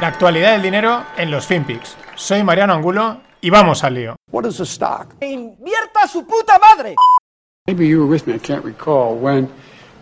[0.00, 1.96] La actualidad del dinero en los FinPix.
[2.16, 4.16] Soy Mariano Angulo y vamos al lío.
[4.32, 5.14] What is a stock?
[5.20, 6.96] ¡Invierta su puta madre!
[7.68, 9.48] Maybe you were with me, I can't recall, when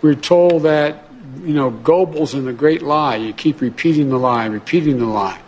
[0.00, 1.04] we were told that,
[1.44, 5.38] you know, Goebbels in the great lie, you keep repeating the lie, repeating the lie.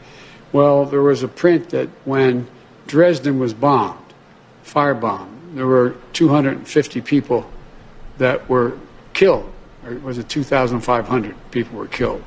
[0.52, 2.46] Well, there was a print that when
[2.86, 4.12] Dresden was bombed,
[4.64, 7.46] firebombed, there were 250 people
[8.18, 8.76] that were
[9.14, 9.50] killed,
[9.86, 12.22] or was it 2,500 people were killed?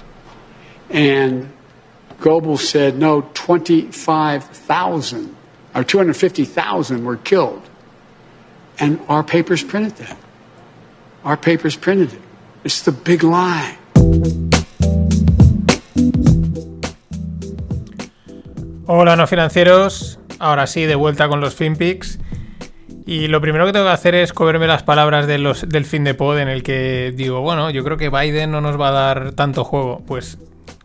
[0.89, 1.53] And
[2.19, 5.35] Goebbels said, no, 25,000
[5.75, 7.61] or 250,000 were killed.
[8.79, 10.17] And our papers printed that.
[11.23, 12.21] Our papers printed it.
[12.63, 13.77] It's the big lie.
[18.87, 20.19] Hola, no financieros.
[20.39, 22.19] Ahora sí, de vuelta con los FinPix.
[23.05, 26.03] Y lo primero que tengo que hacer es comerme las palabras de los, del fin
[26.03, 28.91] de pod en el que digo, bueno, yo creo que Biden no nos va a
[28.91, 30.03] dar tanto juego.
[30.05, 30.37] Pues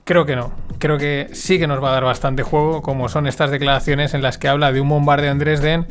[0.04, 0.52] creo que no.
[0.78, 4.22] Creo que sí que nos va a dar bastante juego, como son estas declaraciones en
[4.22, 5.86] las que habla de un bombardeo en Dresden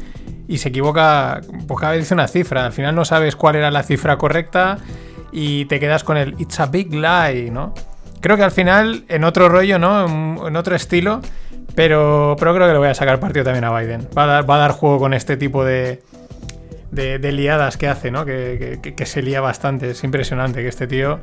[0.47, 2.65] y se equivoca, pues cada vez dice una cifra.
[2.65, 4.79] Al final no sabes cuál era la cifra correcta
[5.31, 7.73] y te quedas con el It's a big lie, ¿no?
[8.19, 10.45] Creo que al final, en otro rollo, ¿no?
[10.47, 11.21] En, otro estilo,
[11.73, 14.07] pero, pero creo que le voy a sacar partido también a Biden.
[14.15, 16.03] Va a dar, va a dar juego con este tipo de,
[16.91, 18.25] de, liadas que hace, ¿no?
[18.25, 19.89] Que, que- que se lía bastante.
[19.91, 21.19] Es impresionante que este tío.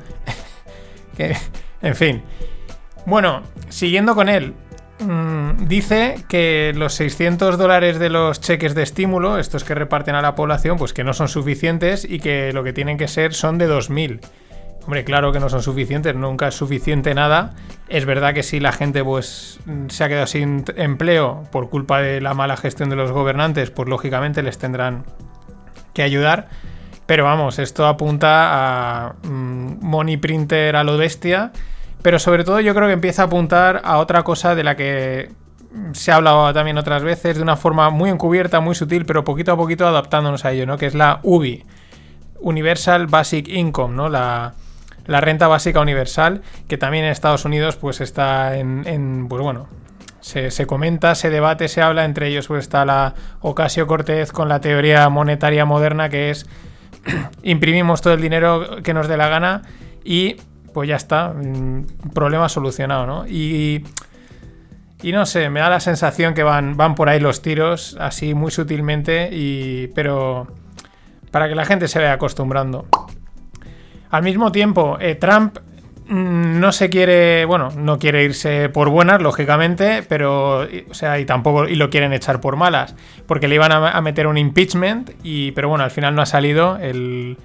[1.17, 1.37] que,
[1.83, 2.23] en fin.
[3.09, 4.53] Bueno, siguiendo con él.
[5.01, 10.21] mm, dice que los 600 dólares de los cheques de estímulo, estos que reparten a
[10.21, 13.57] la población, pues que no son suficientes y que lo que tienen que ser son
[13.57, 14.21] de 2.000.
[14.83, 17.55] Hombre, claro que no son suficientes, nunca es suficiente nada.
[17.89, 22.21] Es verdad que si la gente pues se ha quedado sin empleo por culpa de
[22.21, 25.05] la mala gestión de los gobernantes, pues lógicamente les tendrán
[25.95, 26.49] que ayudar.
[27.07, 31.53] Pero vamos, esto apunta a mm, money printer a lo bestia.
[32.03, 35.31] Pero sobre todo yo creo que empieza a apuntar a otra cosa de la que
[35.93, 39.53] se ha hablado también otras veces, de una forma muy encubierta, muy sutil, pero poquito
[39.53, 40.79] a poquito adaptándonos a ello, ¿no?
[40.79, 41.65] Que es la UBI.
[42.41, 44.09] Universal Basic Income, ¿no?
[44.09, 44.55] La,
[45.07, 49.67] la renta básica universal, que también en Estados Unidos pues está en, en, pues bueno,
[50.21, 54.49] se, se comenta, se debate, se habla, entre ellos pues está la Ocasio Cortez con
[54.49, 56.47] la teoría monetaria moderna que es
[57.43, 59.63] imprimimos todo el dinero que nos dé la gana
[60.05, 60.37] y
[60.73, 63.27] pues ya está, mm, problema solucionado, ¿no?
[63.27, 63.85] Y,
[65.03, 68.35] y no sé, me da la sensación que van, van por ahí los tiros, así
[68.35, 70.49] muy sutilmente, y, pero
[71.31, 72.87] para que la gente se vaya acostumbrando.
[74.11, 75.59] Al mismo tiempo, eh, Trump
[76.09, 81.25] mm, no se quiere, bueno, no quiere irse por buenas, lógicamente, pero, o sea, y
[81.27, 82.97] tampoco, y lo quieren echar por malas,
[83.27, 86.77] porque le iban a meter un impeachment, y, pero bueno, al final no ha salido,
[86.79, 87.37] el,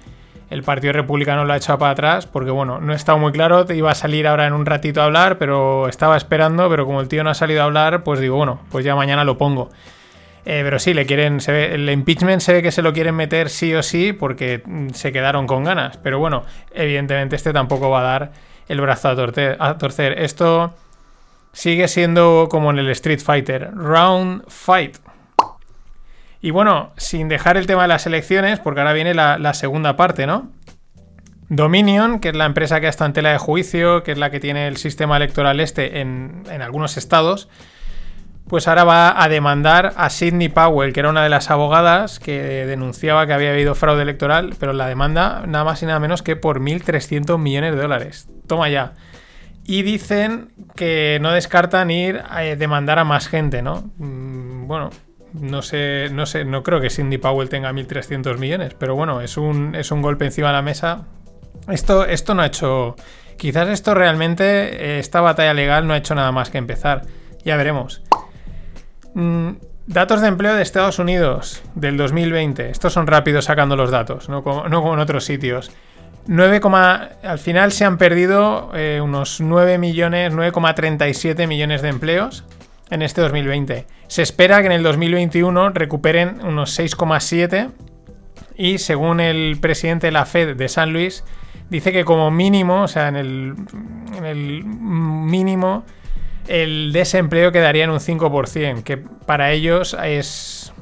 [0.50, 3.76] el Partido Republicano lo ha echado para atrás, porque bueno, no estaba muy claro, te
[3.76, 7.08] iba a salir ahora en un ratito a hablar, pero estaba esperando, pero como el
[7.08, 9.70] tío no ha salido a hablar, pues digo, bueno, pues ya mañana lo pongo.
[10.46, 11.40] Eh, pero sí, le quieren.
[11.40, 14.62] Se ve, el impeachment se ve que se lo quieren meter sí o sí porque
[14.64, 15.96] mm, se quedaron con ganas.
[15.98, 18.32] Pero bueno, evidentemente este tampoco va a dar
[18.68, 19.12] el brazo a.
[19.12, 20.18] A torcer.
[20.18, 20.74] Esto
[21.52, 24.98] sigue siendo como en el Street Fighter: Round Fight.
[26.44, 30.26] Y bueno, sin dejar el tema de las elecciones, porque ahora viene la, segunda parte,
[30.26, 30.50] ¿no?
[31.48, 34.40] Dominion, que es la empresa que está en tela de juicio, que es la que
[34.40, 37.48] tiene el sistema electoral este en, en algunos estados,
[38.46, 42.66] pues ahora va a demandar a Sidney Powell, que era una de las abogadas que
[42.66, 46.36] denunciaba que había habido fraude electoral, pero la demanda nada más y nada menos que
[46.36, 48.28] por 1.300 millones de dólares.
[48.46, 48.92] Toma ya.
[49.64, 53.90] Y dicen que no descartan ir a demandar a más gente, ¿no?
[53.96, 54.90] Mm, bueno,
[55.34, 59.36] no sé, no sé, no creo que Sidney Powell tenga 1.300 millones, pero bueno, es
[59.36, 61.06] un, es un golpe encima de la mesa.
[61.68, 62.96] Esto, esto no ha hecho...
[63.36, 67.02] Quizás esto realmente, eh, esta batalla legal no ha hecho nada más que empezar.
[67.44, 68.00] Ya veremos.
[69.14, 69.54] Mm,
[69.88, 72.70] datos de empleo de Estados Unidos del 2020.
[72.70, 75.72] Estos son rápidos sacando los datos, no como, no como en otros sitios.
[76.26, 76.60] 9,
[77.24, 82.44] al final se han perdido eh, unos 9 millones, 9,37 millones de empleos
[82.90, 83.86] en este 2020.
[84.06, 87.70] Se espera que en el 2021 recuperen unos 6,7
[88.56, 91.24] y según el presidente de la Fed de San Luis,
[91.70, 95.84] dice que como mínimo, o sea, en el, mínimo,
[96.46, 100.72] el desempleo quedaría en un 5%, que para ellos es,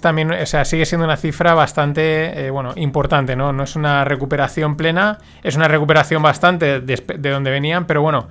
[0.00, 3.52] también, o sea, sigue siendo una cifra bastante, eh, bueno, importante, ¿no?
[3.52, 8.28] No es una recuperación plena, es una recuperación bastante de donde venían, pero bueno,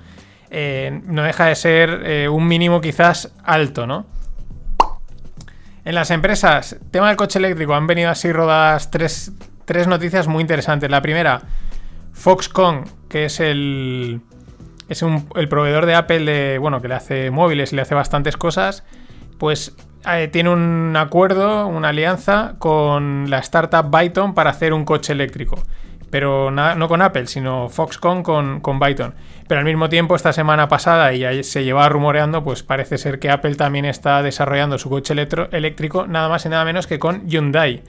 [0.54, 4.04] eh, no deja de ser eh, un mínimo quizás alto, ¿no?
[5.86, 9.32] En las empresas, tema del coche eléctrico, han venido así rodadas tres,
[9.64, 10.90] tres noticias muy interesantes.
[10.90, 11.40] La primera,
[12.12, 14.20] Foxconn, que es el,
[14.90, 18.36] es el proveedor de Apple de, bueno, que le hace móviles y le hace bastantes
[18.36, 18.84] cosas,
[19.38, 19.74] pues
[20.06, 25.56] eh, tiene un acuerdo, una alianza con la startup Byton para hacer un coche eléctrico.
[26.12, 29.14] Pero no con Apple, sino Foxconn con, con Byton.
[29.48, 33.30] Pero al mismo tiempo, esta semana pasada, y se llevaba rumoreando, pues parece ser que
[33.30, 35.14] Apple también está desarrollando su coche
[35.52, 37.82] eléctrico, nada más y nada menos que con Hyundai.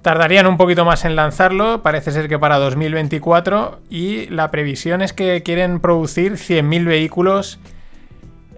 [0.00, 5.12] Tardarían un poquito más en lanzarlo, parece ser que para 2024, y la previsión es
[5.12, 7.58] que quieren producir 100.000 vehículos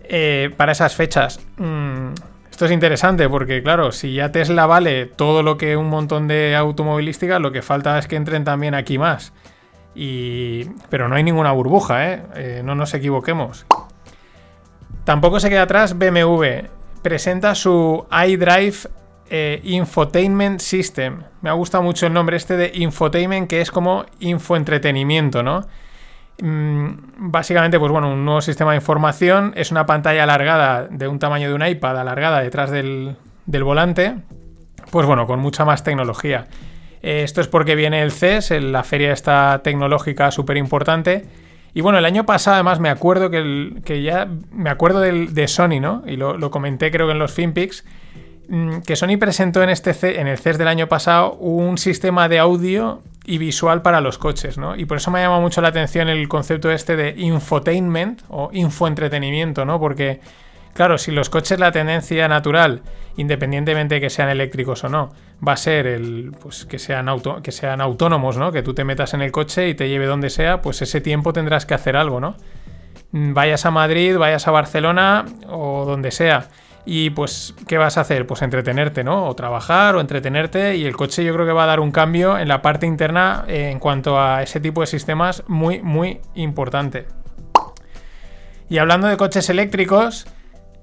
[0.05, 1.41] eh, para esas fechas.
[1.57, 2.11] Mm,
[2.57, 6.57] esto es interesante porque, claro, si ya Tesla vale todo lo que un montón de
[6.57, 9.35] automovilística, lo que falta es que entren también aquí más.
[9.95, 10.65] Y...
[10.89, 12.23] Pero no hay ninguna burbuja, ¿eh?
[12.35, 13.67] Eh, no nos equivoquemos.
[15.05, 16.67] Tampoco se queda atrás BMW.
[17.03, 18.77] Presenta su iDrive
[19.29, 21.25] eh, Infotainment System.
[21.43, 25.67] Me ha gustado mucho el nombre este de Infotainment, que es como infoentretenimiento, ¿no?
[26.41, 26.89] Mm,
[27.31, 29.53] básicamente, pues bueno, un nuevo sistema de información.
[29.57, 33.17] Es una pantalla alargada de un tamaño de un iPad, alargada detrás del,
[33.65, 34.15] volante.
[34.91, 36.47] Pues bueno, con mucha más tecnología.
[37.03, 41.25] Eh, esto es porque viene el CES, la feria esta tecnológica súper importante.
[41.75, 45.47] Y bueno, el año pasado además me acuerdo que, el- ya me acuerdo del- de
[45.49, 46.03] Sony, ¿no?
[46.07, 47.85] Y lo, comenté creo que en los FinPix,
[48.49, 52.29] mm, que Sony presentó en, este C- en el CES del año pasado un sistema
[52.29, 54.77] de audio y visual para los coches, ¿no?
[54.77, 58.51] Y por eso me ha llamado mucho la atención el concepto este de infotainment o
[58.53, 59.81] infoentretenimiento, ¿no?
[59.81, 60.21] Porque,
[60.75, 62.83] claro, si los coches la tendencia natural,
[63.17, 65.13] independientemente de que sean eléctricos o no,
[65.47, 68.53] va a ser el pues que sean auto, que sean autónomos, ¿no?
[68.53, 71.33] Que tú te metas en el coche y te lleve donde sea, pues ese tiempo
[71.33, 72.37] tendrás que hacer algo, ¿no?
[73.11, 76.49] Vayas a Madrid, vayas a Barcelona o donde sea.
[76.89, 78.27] Y pues, ¿qué vas a hacer?
[78.27, 79.27] Pues entretenerte, ¿no?
[79.27, 80.77] O trabajar o entretenerte.
[80.77, 83.45] Y el coche yo creo que va a dar un cambio en la parte interna
[83.49, 87.07] eh, en cuanto a ese tipo de sistemas muy, muy importante.
[88.69, 90.27] Y hablando de coches eléctricos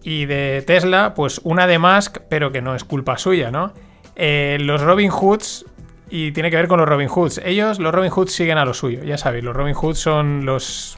[0.03, 3.73] y de Tesla, pues una de Musk, pero que no es culpa suya, ¿no?
[4.15, 5.65] Eh, los Robin Hoods,
[6.09, 7.41] y tiene que ver con los Robin Hoods.
[7.43, 10.97] Ellos, los Robin Hoods, siguen a lo suyo, ya sabéis, los Robin Hoods son los,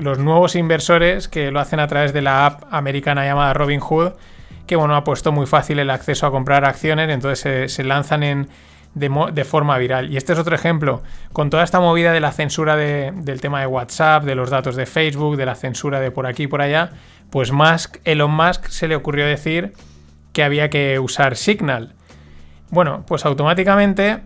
[0.00, 4.12] los nuevos inversores que lo hacen a través de la app americana llamada Robin Hood,
[4.66, 8.22] que bueno, ha puesto muy fácil el acceso a comprar acciones, entonces se, se lanzan
[8.22, 8.48] en,
[8.94, 10.12] de, forma viral.
[10.12, 11.02] Y este es otro ejemplo,
[11.32, 14.76] con toda esta movida de la censura de- del tema de WhatsApp, de los datos
[14.76, 16.90] de Facebook, de la censura de por aquí y por allá,
[17.30, 19.72] pues Musk, Elon Musk se le ocurrió decir
[20.32, 21.94] que había que usar Signal.
[22.70, 24.20] Bueno, pues automáticamente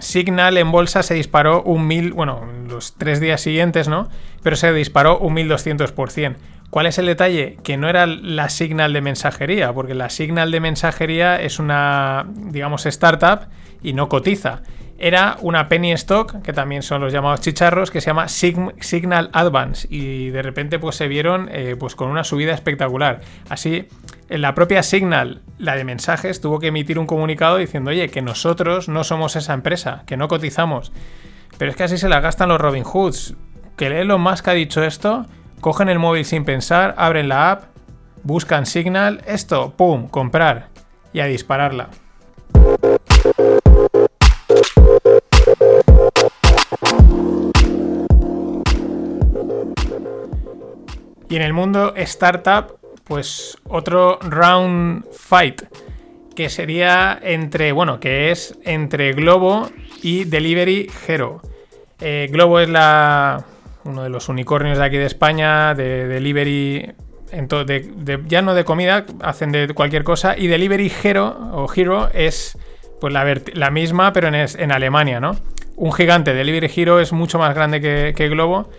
[0.00, 4.08] Signal en bolsa se disparó un mil, bueno, en los tres días siguientes, ¿no?
[4.42, 6.36] Pero se disparó un 1200%.
[6.70, 7.58] ¿Cuál es el detalle?
[7.64, 12.86] Que no era la Signal de mensajería, porque la Signal de mensajería es una, digamos,
[12.86, 13.48] startup
[13.82, 14.62] y no cotiza.
[14.96, 19.30] Era una penny stock, que también son los llamados chicharros, que se llama Sign- Signal
[19.32, 19.88] Advance.
[19.90, 23.20] Y de repente pues se vieron eh, pues con una subida espectacular.
[23.48, 23.88] Así,
[24.38, 28.88] la propia Signal, la de mensajes, tuvo que emitir un comunicado diciendo, oye, que nosotros
[28.88, 30.92] no somos esa empresa, que no cotizamos.
[31.58, 33.34] Pero es que así se la gastan los Robin Hoods.
[33.76, 35.26] Que Elon Musk ha dicho esto,
[35.60, 37.64] cogen el móvil sin pensar, abren la app,
[38.22, 40.68] buscan Signal, esto, pum, comprar
[41.12, 41.88] y a dispararla.
[51.28, 52.79] Y en el mundo startup,
[53.10, 55.62] pues otro round fight
[56.36, 59.68] que sería entre, bueno, que es entre Globo
[60.00, 61.42] y Delivery Hero.
[62.00, 63.44] Eh, Globo es la
[63.82, 66.92] uno de los unicornios de aquí de España, de delivery,
[67.96, 70.38] de- ya no de comida, hacen de cualquier cosa.
[70.38, 72.56] Y Delivery Hero, o Hero, es
[73.00, 75.34] pues la, misma, pero en, en Alemania, ¿no?
[75.74, 77.80] Un gigante, Delivery Hero es mucho más grande
[78.14, 78.70] que Globo.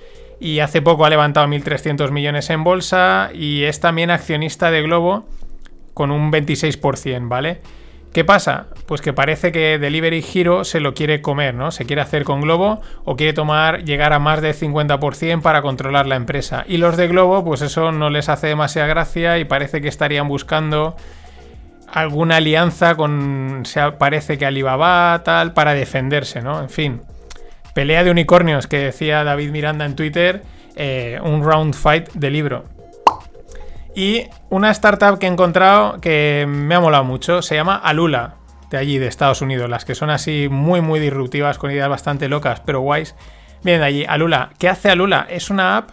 [0.41, 5.27] Y hace poco ha levantado 1.300 millones en bolsa y es también accionista de Globo
[5.93, 7.61] con un 26%, ¿vale?
[8.11, 8.65] ¿Qué pasa?
[8.87, 11.69] Pues que parece que Delivery Hero se lo quiere comer, ¿no?
[11.69, 16.07] Se quiere hacer con Globo o quiere tomar, llegar a más del 50% para controlar
[16.07, 16.65] la empresa.
[16.67, 20.27] Y los de Globo, pues eso no les hace demasiada gracia y parece que estarían
[20.27, 20.95] buscando
[21.87, 26.61] alguna alianza con, se parece que Alibaba, tal, para defenderse, ¿no?
[26.61, 27.01] En fin,
[27.73, 30.43] pelea de unicornios que decía David Miranda en Twitter,
[30.75, 32.63] eh, un round fight de libro.
[33.95, 38.35] Y una startup que he encontrado que me ha molado mucho, se llama Alula,
[38.69, 42.29] de allí, de Estados Unidos, las que son así muy, muy disruptivas, con ideas bastante
[42.29, 43.15] locas, pero guays.
[43.63, 44.51] Vienen de allí, Alula.
[44.57, 45.27] ¿Qué hace Alula?
[45.29, 45.89] Es una app,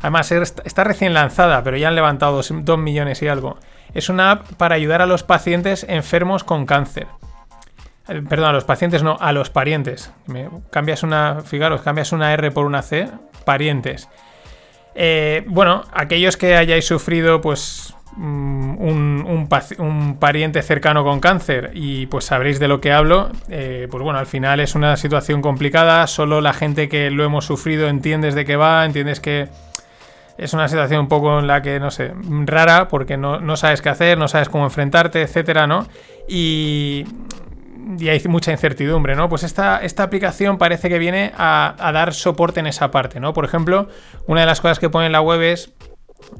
[0.00, 3.56] además es- está recién lanzada, pero ya han levantado 2 millones y algo.
[3.94, 7.06] Es una app para ayudar a los pacientes enfermos con cáncer.
[8.08, 10.12] Eh, Perdón, a los pacientes no, a los parientes.
[10.70, 13.08] Cambias una, fijaros, cambias una R por una C,
[13.44, 14.08] parientes.
[14.94, 22.24] Eh, bueno, aquellos que hayáis sufrido, pues mm, un, pariente cercano con cáncer y pues
[22.24, 26.40] sabréis de lo que hablo, eh, pues bueno, al final es una situación complicada, solo
[26.40, 29.48] la gente que lo hemos sufrido entiendes de qué va, entiendes que
[30.36, 32.12] es una situación un poco en la que, no sé,
[32.46, 35.86] rara, porque no, no sabes qué hacer, no sabes cómo enfrentarte, etcétera, ¿no?
[36.28, 37.04] Y
[37.98, 39.28] y hay mucha incertidumbre, ¿no?
[39.28, 43.32] Pues esta, esta aplicación parece que viene a, dar soporte en esa parte, ¿no?
[43.32, 43.88] Por ejemplo,
[44.26, 45.72] una de las cosas que pone en la web es,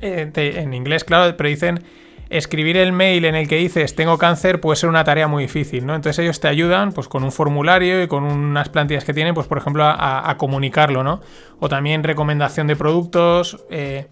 [0.01, 1.85] eh, en inglés, claro, pero dicen,
[2.31, 5.87] escribir el mail en el que dices tengo cáncer puede ser una tarea muy difícil,
[5.87, 5.95] ¿no?
[5.95, 9.47] Entonces ellos te ayudan, pues con un formulario y con unas plantillas que tienen, pues
[9.47, 11.21] por ejemplo, a, comunicarlo, ¿no?
[11.61, 14.09] O también recomendación de productos, eh,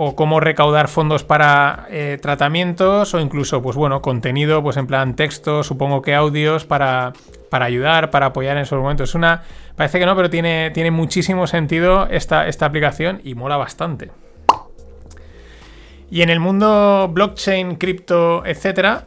[0.00, 5.16] o cómo recaudar fondos para eh, tratamientos o incluso, pues bueno, contenido, pues en plan
[5.16, 7.12] texto, supongo que audios para,
[7.50, 9.08] para ayudar, para apoyar en esos momentos.
[9.10, 9.42] Es una,
[9.74, 14.12] parece que no, pero tiene, tiene muchísimo sentido esta, esta aplicación y mola bastante.
[16.12, 19.06] Y en el mundo blockchain, cripto, etcétera,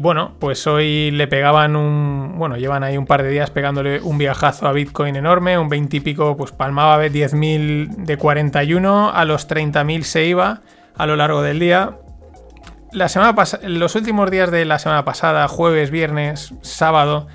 [0.00, 2.34] bueno, pues hoy le pegaban un.
[2.38, 5.96] Bueno, llevan ahí un par de días pegándole un viajazo a Bitcoin enorme, un 20
[5.96, 10.62] y pico, pues palmaba 10.000 de 41, a los 30.000 se iba
[10.96, 11.98] a lo largo del día.
[12.92, 17.26] La semana los últimos días de la semana pasada, jueves, viernes, sábado,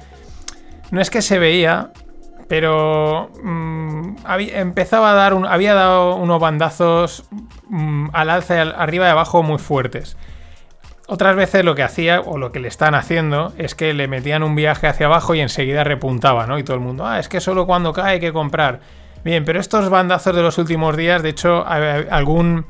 [0.92, 1.92] no es que se veía,
[2.48, 4.18] pero mm,
[4.54, 7.26] empezaba a dar un, había dado unos bandazos
[7.70, 10.16] mm, al alza, arriba y abajo muy fuertes.
[11.10, 14.44] Otras veces lo que hacía, o lo que le están haciendo, es que le metían
[14.44, 16.60] un viaje hacia abajo y enseguida repuntaba, ¿no?
[16.60, 18.82] Y todo el mundo, ah, es que solo cuando cae hay que comprar.
[19.24, 22.66] Bien, pero estos bandazos de los últimos días, de hecho, algún,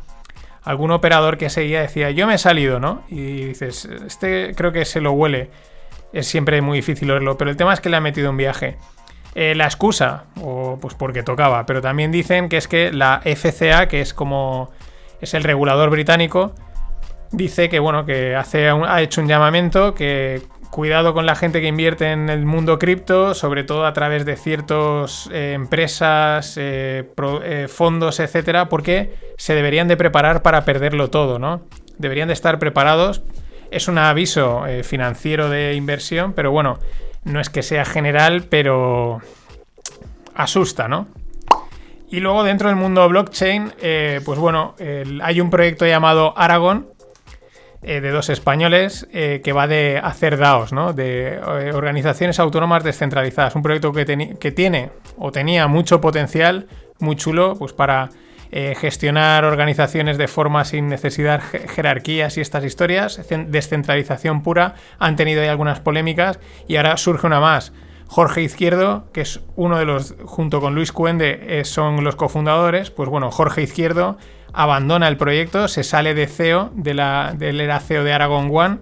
[0.63, 3.01] algún operador que seguía decía, yo me he salido, ¿no?
[3.09, 5.49] Y dices, este creo que se lo huele.
[6.13, 8.77] Es siempre muy difícil verlo, pero el tema es que le ha metido un viaje.
[9.33, 13.87] Eh, la excusa, o pues porque tocaba, pero también dicen que es que la FCA,
[13.87, 14.71] que es como
[15.21, 16.53] es el regulador británico,
[17.31, 21.67] dice que bueno, que hace ha hecho un llamamiento que cuidado con la gente que
[21.67, 27.09] invierte en el mundo cripto, sobre todo a través de ciertas eh, empresas, eh,
[27.43, 31.63] eh, fondos, etcétera, porque se deberían de preparar para perderlo todo, ¿no?
[31.97, 33.23] Deberían de estar preparados.
[33.71, 36.79] Es un aviso financiero de inversión, pero bueno,
[37.25, 39.19] no es que sea general, pero
[40.35, 41.07] asusta, ¿no?
[42.09, 43.73] Y luego dentro del mundo blockchain,
[44.23, 44.75] pues bueno,
[45.21, 46.87] hay un proyecto llamado Aragon,
[47.83, 50.93] eh, de dos españoles eh, que va de hacer DAOs, ¿no?
[50.93, 53.55] de eh, organizaciones autónomas descentralizadas.
[53.55, 56.67] Un proyecto que, que, tiene o tenía mucho potencial,
[56.99, 58.09] muy chulo, pues para
[58.49, 63.21] gestionar organizaciones de forma sin necesidad jerarquías y estas historias.
[63.47, 64.75] Descentralización pura.
[64.99, 67.73] Han tenido ahí algunas polémicas y ahora surge una más.
[68.07, 72.89] Jorge Izquierdo, que es uno de los, junto con Luis Cuende, son los cofundadores.
[72.89, 74.17] Pues bueno, Jorge Izquierdo
[74.53, 78.79] abandona el proyecto, se sale de CEO, de la, del era CEO de Aragon One.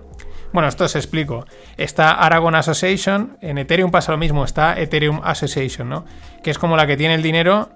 [0.53, 1.46] Bueno, esto os explico.
[1.75, 6.05] Está Aragon Association, en Ethereum pasa lo mismo, está Ethereum Association, ¿no?
[6.44, 7.70] Que es como la que tiene el dinero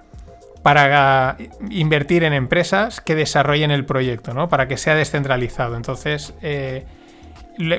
[0.64, 1.36] para
[1.70, 4.50] invertir en empresas que desarrollen el proyecto, ¿no?
[4.50, 5.76] Para que sea descentralizado.
[5.76, 6.86] Entonces, eh,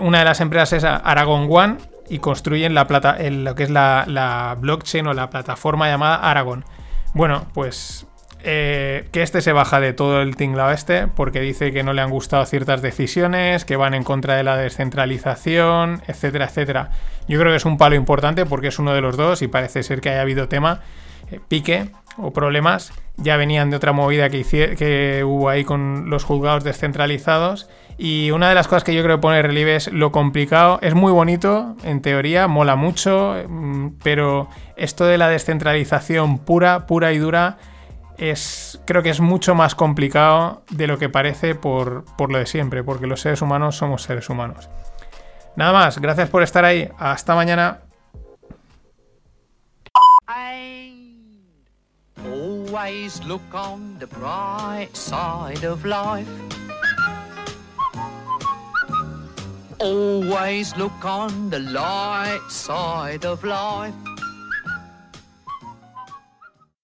[0.02, 1.76] una de las empresas es Aragon One
[2.10, 6.64] y construyen la plata, lo que es la, la blockchain o la plataforma llamada Aragon.
[7.14, 8.06] Bueno, pues
[8.42, 12.02] eh, que este se baja de todo el tinglado este porque dice que no le
[12.02, 16.90] han gustado ciertas decisiones, que van en contra de la descentralización, etcétera, etcétera.
[17.28, 19.82] Yo creo que es un palo importante porque es uno de los dos y parece
[19.82, 20.80] ser que haya habido tema,
[21.30, 22.92] eh, pique o problemas.
[23.18, 24.42] Ya venían de otra movida que,
[24.76, 27.68] que hubo ahí con los juzgados descentralizados.
[28.02, 30.78] Y una de las cosas que yo creo que pone relieve es lo complicado.
[30.80, 37.12] Es muy bonito, en teoría, mola mucho, mm, pero esto de la descentralización pura, pura
[37.12, 37.58] y dura
[38.16, 42.46] es, creo que es mucho más complicado de lo que parece por, por lo de
[42.46, 44.70] siempre, porque los seres humanos somos seres humanos.
[45.56, 46.88] Nada más, gracias por estar ahí.
[46.98, 47.80] Hasta mañana.
[59.80, 63.94] Always look on the light side of life.